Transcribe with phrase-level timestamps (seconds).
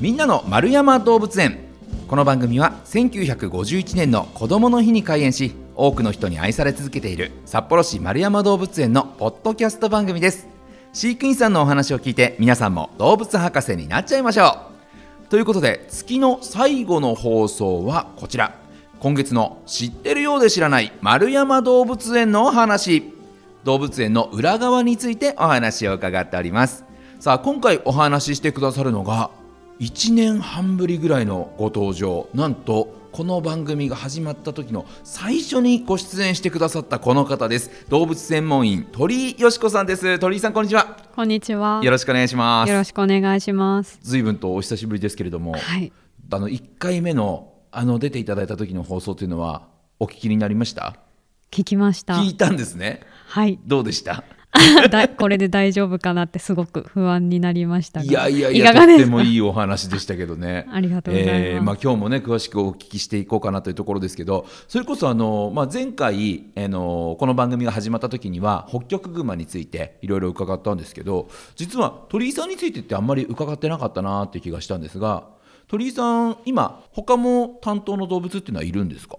[0.00, 1.58] みんなの丸山動物園。
[2.08, 10.48] この番組は1951年の子どもの日に開園し多くの人に愛され続けている札幌市丸山動物園のポッドキャスト番組です。
[10.94, 14.56] 飼育員さんのお話を聞いて皆さんも動物博士になっちゃいましょ
[15.26, 15.26] う。
[15.28, 18.54] ということで月の最後の放送はこちら。
[19.00, 23.12] 今月の知ってるようで知らない丸山動物園のお話。
[23.64, 26.86] 動物園の裏側についてお話を伺っております。
[27.18, 29.30] さあ今回お話ししてくださるのが
[29.80, 41.80] 1年半ぶりぐらいのご登場なんとこの番組が始まった時の最初にご出演してくださったこの方です動物専門員鳥居よしこさんです鳥居さんこんにちはこんにちは。
[41.82, 43.98] よろしくお願いしますよろしくお願いします。
[44.02, 45.92] 随分とお久しぶりですけれども、はい。
[46.30, 49.66] あの1回目のあの出ていただいた時の放送というのは
[49.98, 50.96] お聞きになりました？
[51.50, 52.14] 聞きました。
[52.14, 53.58] 聞いたんですねはい。
[53.66, 54.24] どうでした？
[54.90, 58.06] だこれで大丈夫かなってすごく不安になりましたが。
[58.06, 60.66] いやいやいいやとってもいいお話でしたけどね。
[60.72, 61.44] ありがとうございます。
[61.44, 75.28] えーまあ、今日もね詳しくお聞きしていこうかなというところですけどそれこそあの、まあ、前回、あのこの番組が始まった時には北極熊についていろいろ伺ったんですけど実は鳥居さんについてってあんまり伺ってなかったなっていう気がしたんですが
[75.68, 79.16] 鳥居さん今他も担当の動物っていうのはいるんですか？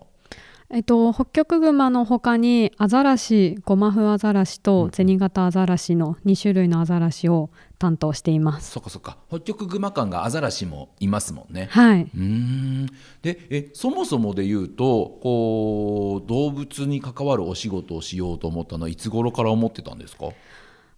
[0.73, 8.71] えっと北極熊の他にアザラシ、ゴマフアザラシとゼニガタアザラシの2種類のアザラシを担当しています。
[8.71, 11.67] そっかそっか北極熊館がアザラシもいますもんね。
[11.71, 12.03] はい。
[12.03, 12.85] うーん
[13.21, 20.29] でえそもそもで言うとこう動物に関わるお仕事をしようと思ったのはいつ頃から思ってたんですか？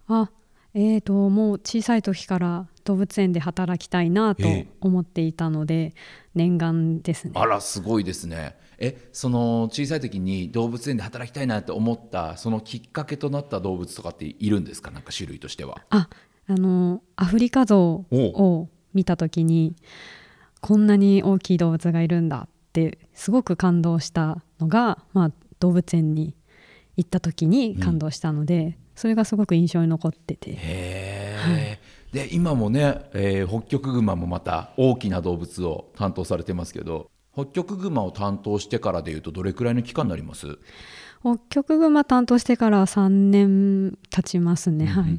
[0.06, 0.30] あ、
[0.74, 5.94] えーともう小さい時から動物園で働きたいなとええ思っていたので、
[6.36, 7.32] 念願ですね。
[7.34, 8.54] あらすごいですね
[8.86, 14.90] えその小さい時に動物園で働きたいなって思ったそのきっかけとなった動物とかっているんですか？
[14.90, 15.80] なんか種類としては。
[15.90, 16.08] あ
[16.46, 19.74] あのアフリカゾウを見た時に
[20.60, 26.34] こんなに大きい動物がいるんだってすごく感動したのが、まあ、動物園に
[26.96, 30.50] 行った時に感動したので、それがすごく印象に残ってて。
[30.50, 31.80] へえ、
[32.12, 40.58] で今もね、えー北極熊もまた大きな動物を担当されてますけど北極熊を担当してからでいうとどれくらいの期間になります？
[41.20, 45.18] 北極熊担当してから3年経ちますね、はい、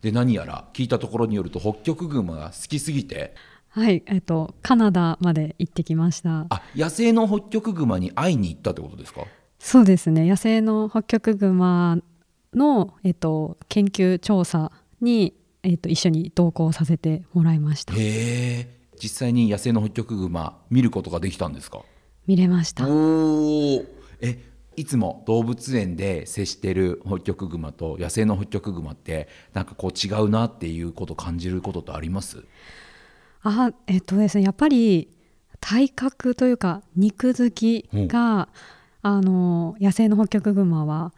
[0.00, 3.34] で何やら聞いたところによると北極熊が好きすぎて。
[3.68, 4.04] はい。
[4.06, 6.46] えっとカナダまで行ってきました。
[6.48, 9.26] あ野生の北極熊に会いに行ったってことですか？
[9.58, 10.28] そうですね。
[10.28, 11.98] 野生の北極熊
[12.54, 14.70] の、えっと、研究調査
[15.00, 17.94] に、えっと、一緒に同行させてもらいました。
[17.94, 18.68] へえ
[19.04, 21.82] 実際に野生の北極熊見ることができたんですか？
[22.26, 22.86] 見れました。
[24.22, 24.42] え
[24.76, 32.46] いつも動物園で接してる北極熊と野生の北極熊ってなんかこう違うなっていうこと感じることってあります？
[33.42, 35.10] あえっとですねやっぱり
[35.60, 38.48] 体格というか肉付きが、
[39.02, 41.12] あの野生の北極熊は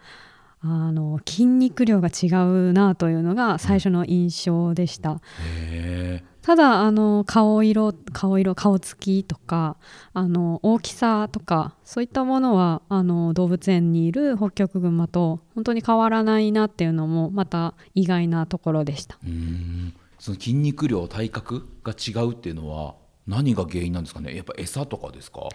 [0.60, 9.76] あの筋肉量が違うなというのが最初の印象でした、へえただあの顔色顔色顔つきとか
[10.12, 19.18] あの大きさとかそういったものはあの動物園にいるホッキョクグマと本当に変わらないなっていうのもまた意外なところでした。
[19.26, 19.92] うん。
[20.20, 22.94] その筋肉量体格が違うっていうのは
[23.26, 24.36] 何が原因なんですかね？
[24.36, 25.48] やっぱ餌とかですか？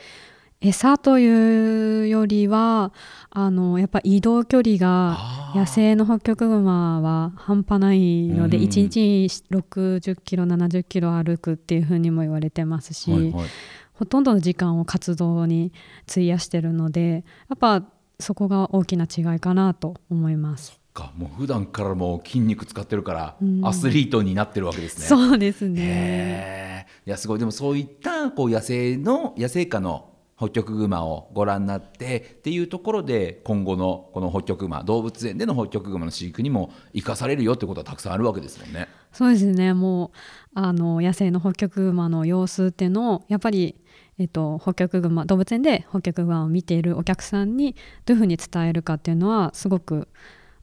[0.61, 2.93] 餌というよりは
[3.31, 5.17] あのやっぱ移動距離が
[5.55, 13.45] 野生の北極熊は半端ないので、うん1日60キロ70キロ歩くっていうふうにも言われてますし、はいはい
[13.93, 15.71] ほとんどの時間を活動に
[16.09, 17.83] 費やしてるのでやっぱ
[18.19, 20.79] そこが大きな違いかなと思います。
[20.93, 25.05] かもう普段からもう筋肉使ってるから、うんアスリートになってるわけですね。
[25.05, 26.87] そうですね。
[27.05, 30.10] いやすごいでもそういったこう野生の野生下の
[30.41, 38.87] 北極熊をご覧になってっていうところで今後のこの北極熊動物園での北極熊の飼育にも生かされるよってことはたくさんあるわけですもんね。
[39.11, 40.09] そうですねもう
[40.55, 43.75] あの野生の北極熊の様子っていうのをやっぱり、
[44.17, 50.07] えっと、北極熊動物園で北極熊を見ているお客さんにどういうふうに伝えるかっていうのはすごく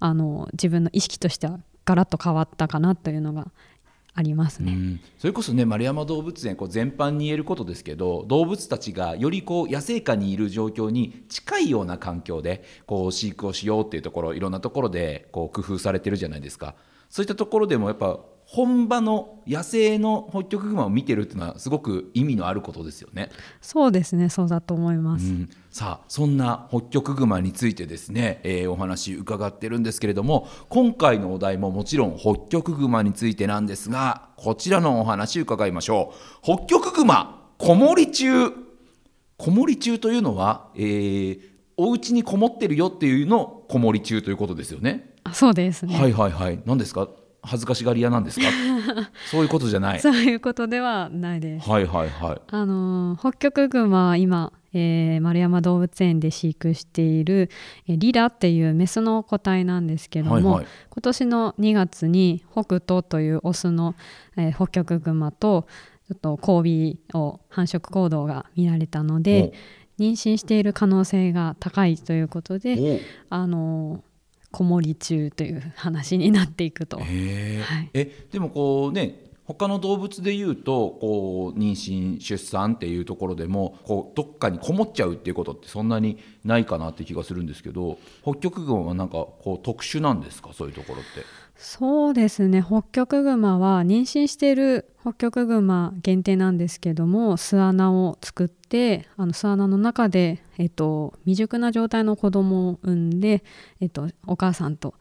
[0.01, 3.53] あの自分の意識としてはガラッと変わったかなというのが
[4.19, 4.73] ありますね。
[4.73, 16.75] うんそれこそね丸山動物園こう全般に言えることですけど動物たちがよりこう野生下にいる状況に近いような環境でこう飼育をしようっていうところいろんなところでこう工夫されてるじゃないですか
[17.09, 23.31] そういったところでもやっぱ本場の野生の北極熊を見てるっていうのはすごく意味のあることですよね。
[23.61, 25.27] そうですねそうだと思います。
[25.27, 36.39] うん、さあそんなホッキョクグマについてですね、えーお話伺ってるんですけれども今回のお題ももちろんホッキョクグマについてなんですがこちらのお話伺いましょう。
[36.43, 38.51] ホッキョクグマ子守中。
[39.37, 41.41] 子守中というのは、えー
[41.81, 45.15] お家にこもってるよっていうのを子守中ということですよね？
[45.23, 46.61] あそうですね、はいはいはい。
[46.67, 47.09] 何ですか？
[47.41, 48.47] 恥ずかしがり屋なんですか？
[49.31, 50.01] そういうことじゃない。
[50.01, 51.71] そういうことではないです。
[51.71, 52.41] はいはいはい。
[52.49, 57.51] あのーホッキョクグマは今、えー丸山動物園で飼育している、
[57.87, 60.67] えーリラっていうメスの個体なんですけども、はいはい。
[60.91, 63.95] 今年の2月に北斗というオスの、
[64.37, 65.67] えーホッキョクグマと
[66.09, 69.53] ちょっと交尾を繁殖行動が見られたので
[69.99, 74.09] 妊娠している可能性が高いということで、あのー
[74.51, 76.97] 子守中という話になっていくと。
[76.99, 77.07] はい。
[77.93, 90.51] えでもこうね他の動物でいうとこう妊娠出産っていうところでもこうどっかにこもっちゃうっていうことってそんなにないかなって気がするんですけど北極群はなんかこう特殊なんですか？
[90.53, 91.25] そういうところって。
[91.61, 103.43] そうですねホッキョクグマは妊娠しているホッキョクグマ限定なんですけども巣穴を作ってあの巣穴の中で、えっと、未熟な状態の子供を産んで、
[103.81, 104.95] えっと、お母さんと、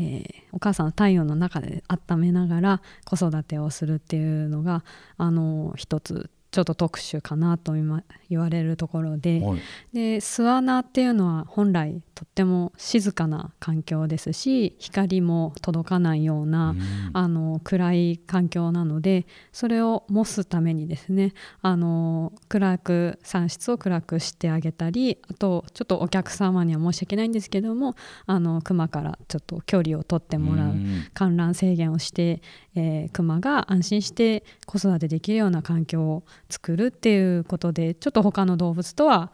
[0.00, 4.84] えーお母さんの体温の中で温めながら子育てをするっていうのが
[5.16, 9.40] あの一つちょっと特殊かなと今言われるところで。
[9.40, 9.60] はい。
[9.92, 17.10] で巣穴っていうのは本来とっても静かな環境ですし光も届かないような、うん。
[17.12, 27.94] あの暗い環境なのでそれを模すためにですねあの暗く産室を暗くしてあげたりあとちょっとお客様には申し訳ないんですけども
[28.26, 31.06] あの熊からちょっと距離を取ってもらううん。
[31.14, 32.42] 観覧制限をして、
[32.74, 39.32] えー、熊が安心して子育てできるような環境を作るっていうことでちょっと他の動物とは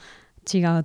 [0.52, 0.84] 違う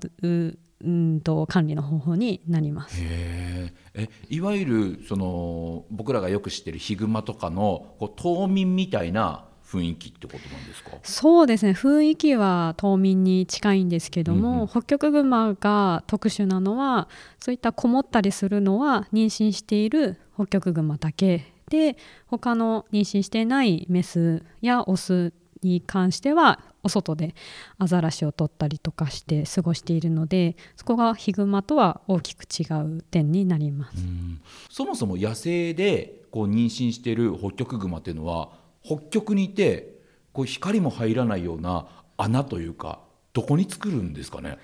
[0.84, 3.00] うんと管理の方法になります。
[3.00, 10.92] へええいわゆるその僕らがよく知ってるヒグマとかのこう冬眠みたいな雰囲気ってことなんですか？
[11.04, 14.68] そうですね雰囲気は冬眠に近いんですけども、うんうん。
[14.68, 17.08] ホッキョクグマが特殊なのは
[17.40, 21.96] そういったこもったりするのは妊娠しているホッキョクグマだけで
[22.26, 25.32] 他の妊娠していないメスやオス
[25.64, 27.36] に関してはお外で
[27.78, 33.98] アザラシを取ったりとかして過ごしているのでそこがヒグマとは大きく違う点になります。
[33.98, 34.42] うん。
[34.70, 38.50] そもそも野生でこう妊娠しているホッキョクグマっていうのは
[38.84, 40.00] 北極にいて
[40.34, 41.88] こう光も入らないような
[42.18, 43.00] 穴というか
[43.34, 44.58] どこに作るんですかね？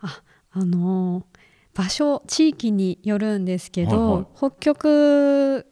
[0.00, 0.22] あ
[0.52, 1.24] あのー
[1.72, 4.26] 場所地域によるんですけど、はいはい。
[4.36, 5.66] 北極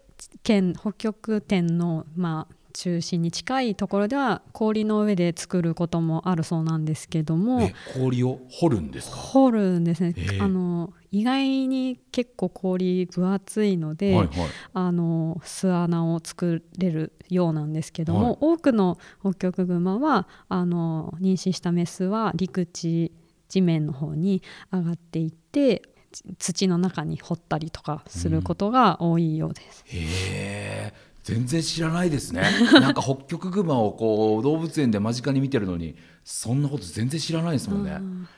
[0.45, 7.61] 圏北極点の、まあ、中心に近いところでは氷の上で作ることもあるそうなんですけども。
[7.63, 9.17] え氷を掘るんですか？
[9.17, 10.41] 掘るんですね、へえ。
[10.41, 14.37] あの意外に結構氷分厚いので、はいはい。
[14.75, 18.37] あの巣穴を作れるようなんですけども、はい。
[18.43, 23.11] 多くのホッキョクグマはあの妊娠したメスは陸地
[23.49, 24.41] 地面の方に
[24.71, 25.83] 上がっていって
[26.13, 29.85] つ土の中に掘ったりとかすることが多いようです。
[29.87, 32.43] へえ全然知らないですね。
[32.81, 35.95] なんか北極グマをこう動物園で間近に見てるのに
[36.25, 37.91] そんなこと全然知らないですもんね。
[37.93, 38.29] うん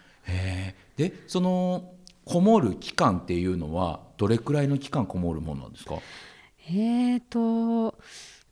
[0.96, 1.94] でその
[2.24, 5.98] こもる期間っていうのはどれくらいの期間こもるものなんですか？
[6.68, 7.96] えーと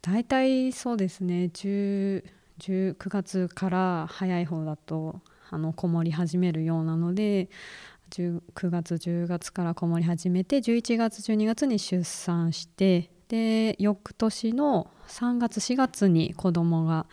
[0.03, 1.51] 大体そうですね。
[1.53, 2.25] 10
[2.61, 7.51] 10 9月から早い方だとあのこもり始めるようなので
[8.11, 17.07] 10 9月10月からこもり始めて11月12月に出産してで翌年の3月4月に子供が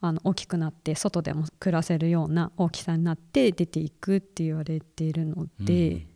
[0.00, 6.06] あの大きくなって外でも暮らせるような大きさになって出ていくって言われているので、うん。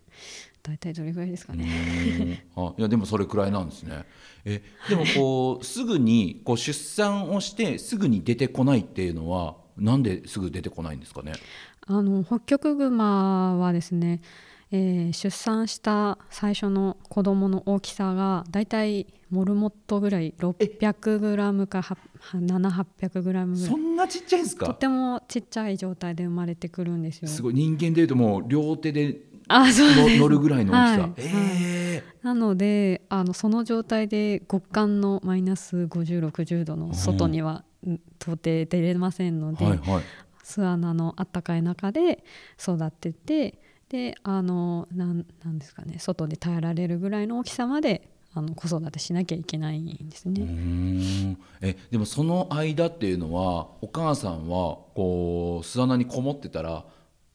[0.65, 2.47] 大体どれぐらいですかうね。
[2.57, 4.05] あいやでもそれくらいなんですね。
[4.47, 11.35] えでもこうすぐにこう出産をしてすぐに出てこないっていうのはなんですぐ出てこないんですかね？
[11.87, 14.23] あのホッキョクグマはですね、
[14.77, 21.79] えー出産した最初の子供の大きさがだいたいモルモットぐらい600グラムか
[22.33, 23.71] 700800グラムぐらい。
[23.71, 24.67] そんなちっちゃいんですか？
[24.67, 27.29] とってもちっちゃい状態で生まれてくるんですよ。
[27.29, 27.55] すごい。
[27.55, 29.89] 人間でいうともう両手であそう
[30.19, 31.13] 乗るぐらいの大きさ、はい。
[31.19, 38.01] えなのであのその状態で極寒のマイナス5060度の外には、うん。
[38.21, 40.03] 到底出れませんので、えはいはい。
[40.43, 42.25] 巣穴のあったかい中で
[42.61, 43.59] 育ってて
[43.95, 50.43] であのなんなんですかね外で耐えられるぐらいの大きさまであの子育てしなきゃいけないんですね。
[50.43, 51.39] ん。
[51.61, 56.85] えでもその間っていうのはお母さんはこう巣穴にこもってたら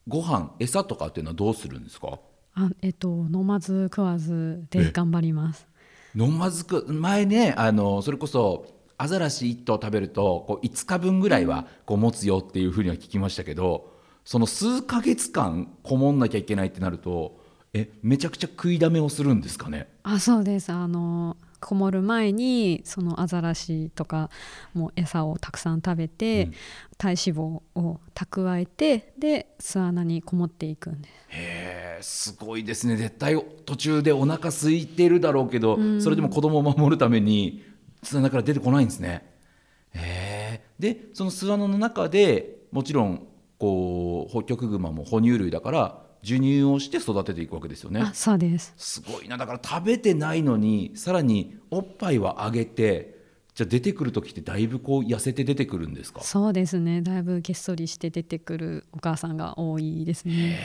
[0.05, 2.19] ご飯餌とかっていうのはどうするんですか？
[2.55, 5.65] あえっと飲まず食わずで頑張ります。
[6.13, 8.65] 飲まずく前ねあのそれこそ
[8.97, 13.88] アザラシ1頭食べるとこう5日分ぐらいはこう持つよっていうふうには聞きましたけど
[14.29, 17.39] その数ヶ月間こもんなきゃいけないってなると
[17.73, 19.87] えめちゃくちゃ食いだめをするんですかね？
[20.03, 20.71] あそうです。
[20.71, 24.29] あのこもる前にそのアザラシとか
[24.75, 26.53] も餌をたくさん食べて、うん。
[26.99, 27.41] 体脂肪
[27.73, 31.13] を蓄えてで巣穴にこもっていくんです。
[31.29, 32.97] へえすごいですね。
[32.97, 36.01] 絶対途中でお腹空いてるだろうけど、うん。
[36.03, 37.63] それでも子供を守るために
[38.03, 39.27] 巣穴から出てこないんですね。
[39.95, 40.65] へえ。
[40.77, 43.27] でその巣穴の中でもちろん
[43.59, 48.01] こうホッキョクグマも哺乳類だから授乳をして育てていくわけですよね。
[48.01, 48.73] あそうです。
[48.77, 49.37] すごいな。
[49.37, 53.19] だから食べてないのにさらにおっぱいはあげて
[53.53, 56.21] じゃあ出てくる時ってだいぶこう痩せて出てくるんですか？
[56.21, 57.01] そうですね。
[57.01, 60.57] だいぶげっそりして出てくるお母さんが多いですね。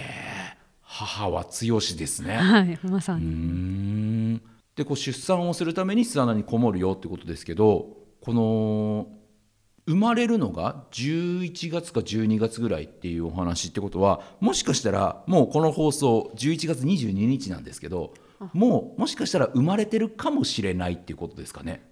[0.80, 2.36] 母は強しですね。
[2.36, 3.24] はいまさに。
[3.26, 4.42] ん。
[4.76, 9.08] でこう出産をするために巣穴にこもるよってことですけどこの
[9.86, 18.14] 生まれるのが11月か12月ぐらいっていうお話ってことはもしかしたらもうこの放送11月22日なんですけど
[18.54, 21.82] もうもしかしたら生まれてるかもしれないっていうことですかね？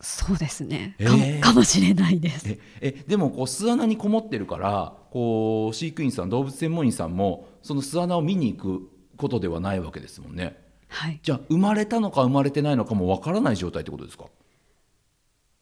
[0.00, 0.94] そうですね。
[1.00, 2.48] えかも,、ーかもしれないです。
[2.48, 10.56] ええでもこう巣穴にこもってるからこう飼育員さん動物専門員さんもその巣穴を見に行くことではないわけですもんね。
[10.86, 11.18] はい。
[11.22, 14.26] じゃあ生まれたのか生まれてないのかもわからない状態ってことですか？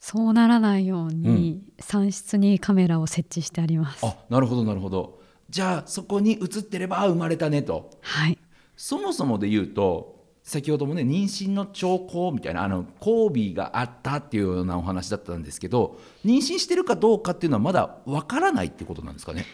[0.09, 4.07] そうならないように、産室にカメラを設置してあります。
[4.07, 5.19] あなるほどなるほど。
[5.51, 7.91] じゃあそこに映ってればあ生まれたねと。
[8.03, 8.39] はい。
[8.77, 19.45] そもそもで言うと先ほどもね妊娠の兆候みたいなあの交尾があったっていうようなお話だったんですけど妊娠してるかどうかっていうのはまだわからないってことなんですかね？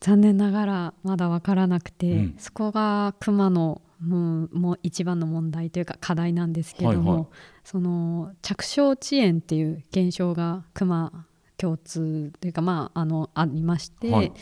[0.00, 2.34] 残念ながらまだ分からなくて、うん。
[2.38, 7.28] そこがクマのもうもう一番の問題というか課題なんですけども、はいはい。
[7.64, 14.32] その着床遅延っていう現象がクマ共通というかまああのありまして、はい。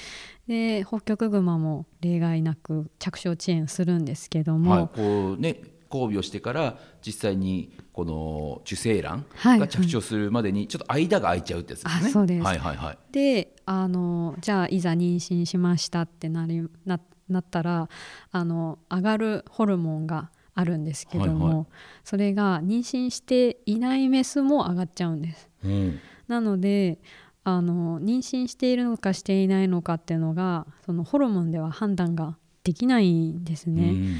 [0.49, 5.61] でホッキョクグマも例外なく着床遅延するんですけども、はい、こうね
[5.93, 9.59] 交尾をしてから実際にこの受精卵はい。
[9.59, 12.09] が着床するまでにちょっと間が空いちゃうってやつですね。
[12.09, 12.45] あそうです。
[12.45, 12.99] はいはいはい。
[13.13, 16.99] であのじゃあいざ妊娠しましたってなりな
[17.33, 17.89] なったら
[18.31, 21.67] あの上がるホルモンがあるんですけども、はいはい
[22.05, 25.49] それが妊娠していないメスも上がっちゃうんです。
[25.65, 26.99] うんなので
[27.45, 33.91] あの妊娠しているのかしていないのかっていうのがそのホルモンでは判断ができないんですね。
[33.91, 34.17] うん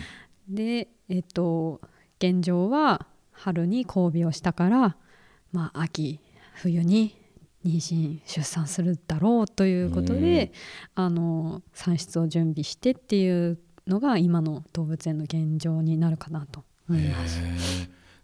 [0.55, 1.81] でえっと
[2.19, 4.97] 現状は春に交尾をしたから、
[5.53, 6.21] まあ、秋
[6.55, 7.17] 冬に
[7.65, 10.53] 妊娠出産するだろうということで
[10.95, 17.41] あの産室を準備してっていうのが今の動物園の現状になるかなと思います。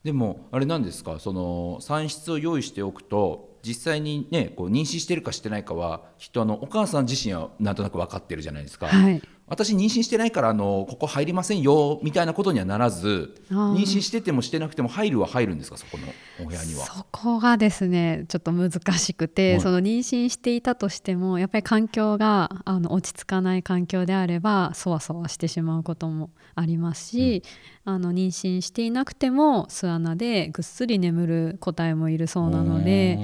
[0.05, 1.19] でもあれなんですか？
[1.19, 16.07] その産室を用意しておくと実際にねこう妊娠してるかしてないかはきっとあのお母さん自身はなんとなく分かってるじゃないですか、はい、私妊娠してないからあのここ入りませんよみたいなことにはならず妊娠しててもしてなくても入るは入るんですかそこの
[16.45, 16.85] お部屋には。
[16.87, 19.61] そこがですねちょっと難しくて、はい。
[19.61, 27.45] その妊娠していたとしてもやっぱり環境があの落ち着かない環境であればそわそわしてしまうこともありますし、
[27.85, 33.21] あの妊娠していなくても巣穴でぐっすり眠る個体もいるそうなので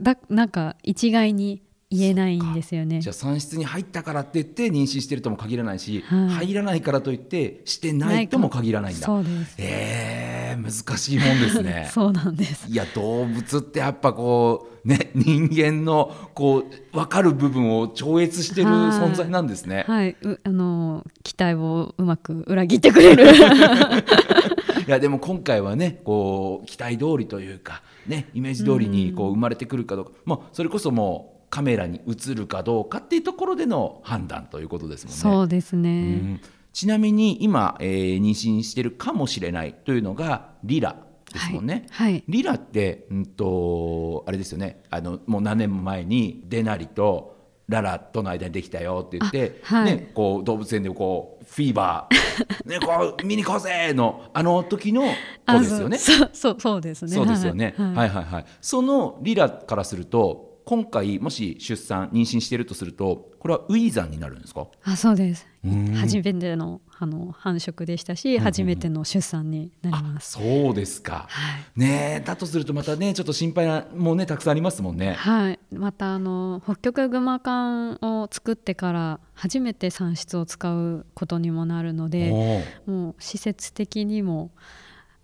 [0.00, 1.62] だなんか一概に
[1.96, 3.10] 言えないんですよねじゃ。
[3.10, 9.06] あ産室に入ったからって言って妊娠してるとも限らないし、はい入らないからといってしてないとも限らないんだ。
[9.06, 9.54] そうです。
[9.58, 11.88] えー、難しいもんですね。
[11.92, 12.68] そうなんです。
[12.68, 19.84] いや動物ってやっぱこうね人間のこう分かる部分を超越してるはい存在なんですね。
[19.86, 23.26] はい、うあの期待をうまく裏切ってくれる。
[24.86, 35.20] いやでも今回はねこう期待通りというかねイメージ通りにこう生まれてくるかどうか、まあそれこそもうカメラに映るかどうかっていうところでの判断ということですもんね。
[35.20, 36.02] そうですうね。
[36.16, 36.40] ん
[36.72, 40.96] ちなみに今、えー妊娠してるかもしれないというのがリラ
[41.32, 41.86] ですもんね。
[41.92, 42.24] はい。
[42.26, 47.36] リラって、うんと、あれですよねあのもう何年も前にデナリと
[47.68, 55.04] ララとの間にできたよって言って、あはいね、こう動物園でこうフィーバー、 ね、こう見に行こうぜのあの時の
[55.46, 55.98] 子ですよね。
[55.98, 57.12] そうそうそうですね。
[57.12, 57.74] そうですよね。
[57.78, 58.44] はいはいはいはい。
[58.60, 64.66] そのリラからすると今回もし出産妊娠しているとするとこれはウィーザンになるんですか？
[64.82, 65.46] あそうです。
[65.62, 65.92] うん。
[65.92, 70.32] 初めてのあの繁殖でしたし、初めての出産になりあます。
[70.32, 71.78] そうですか、はい。
[71.78, 75.12] ねえだとするとまたねちょっと心配なもうねたくさんありますもんね。
[75.12, 84.50] はい、またあの北極熊缶を作ってから初めて産室を使うことにもなるのでもう施設的にも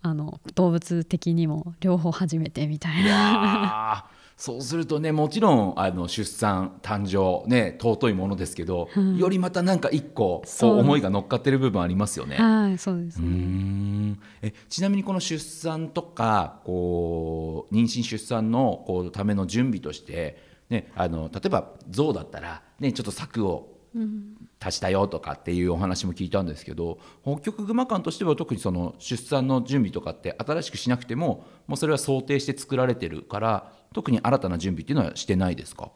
[0.02, 4.06] あの動物的にも両方初めてみたいな。
[4.40, 12.36] そうするとねもちろんあの出産誕生ね尊いものですけど、はいよりまたなんか一個こそうう思いが乗っかってる部分ありますよね。
[12.36, 13.28] はい、そうですね。
[13.28, 35.90] んえちなみにこの出産とかこう妊娠出産のこうための準備として、ね、あの例えば象だったら、ね、ちょっと柵をうん足したよとかっていうお話も聞いたんですけど北極熊館としては特にその出産の準備とかって新しくしなくてももうそれは想定して作られてるから特に新たな準備っていうのはしてないですか？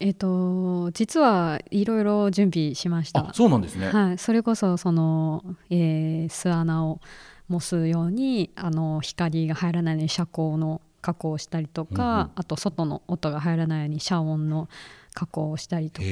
[0.00, 3.34] えっ、と実はいろいろ準備しましたあ。
[3.34, 3.88] そうなんですね。
[3.88, 7.00] はい、それこそその、えー巣穴を
[7.48, 14.68] 模すようにあの光が入らないように遮光の加工をしたりとか、うんうんあと外の音が入らないように遮音の
[15.16, 16.06] 加工をしたりとか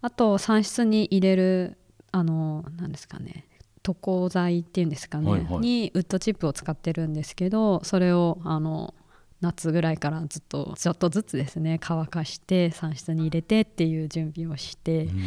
[0.00, 1.76] あと産室に入れる
[2.12, 3.46] あのなんですかね
[3.82, 5.58] 塗工剤っていうんですかね、はいはい。
[5.58, 8.94] にウッドチップを使ってるんですけどそれをあの
[9.40, 15.20] 夏ぐらいからずっとちょっとずつですね乾かして産室に入れてっていう準備をしてうん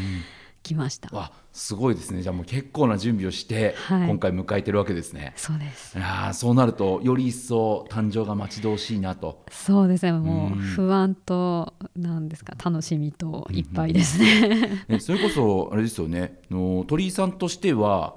[0.66, 1.16] きました。
[1.16, 5.34] わすごいですねじゃあもう結構な準備をして、はい今回迎えてるわけですね。
[5.36, 9.46] そうですあーそうなるとより一層誕生が待ち遠しいなと。
[9.52, 14.86] そうですねもう不安となんですか楽しみといっぱいですね。
[14.88, 18.16] ね、それこそあれですよねあの鳥居さんとしては、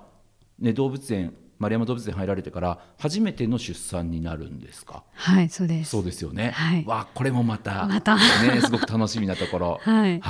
[0.58, 5.02] ね、動物園丸山動物園入られてから初めての出産になるんですか？
[5.14, 5.90] はいそうです。
[5.90, 6.84] そうですよね、はい。
[6.86, 8.16] わこれもまたまた。
[8.16, 10.20] ね、すごく楽しみなところ、 はい。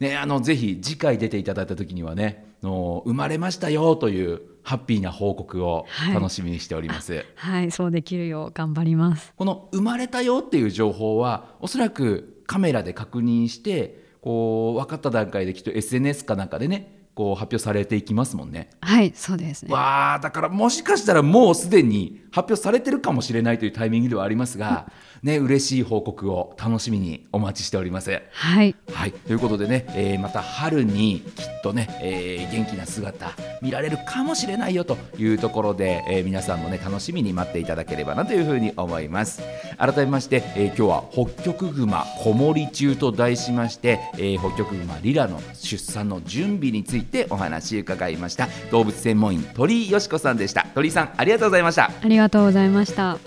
[0.00, 6.14] ね、あのぜひ次回出ていただいた時にはねあの生まれましたよというハッピーな報告をはい。
[6.14, 7.24] 楽しみにしております。
[7.36, 9.32] はいそうできるよう頑張ります。
[9.36, 18.70] この生まれたよっていう情報はおそらくカメラで確認してこう分かった段階できっと SNS かなんかでねこう発表されていきますもんね。
[18.80, 19.74] はいそうですね。
[19.74, 24.92] わあだからもしかしたらもうすでに発表されてるかもしれないというタイミングではありますが、
[25.24, 28.22] ね、嬉しい報告を楽しみにお待ちしております。
[28.30, 39.42] はいはい、ということでね、えーまた春にきっとね、えー元気な姿見られるかもしれないよというところで、えー皆さんもね楽しみに待っていただければなというふうに思います
[39.76, 48.48] 改めまして、えー今日は北極熊子守中と題しまして、えー北極熊リラの出産の準備についてお話伺いました。
[48.70, 50.66] 動物専門員鳥居よしこさんでした。
[50.74, 51.90] 鳥居さんありがとうございました。
[52.02, 53.18] ありがとうございました。